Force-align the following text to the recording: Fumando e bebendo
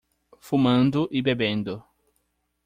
Fumando 0.39 1.07
e 1.11 1.21
bebendo 1.21 1.85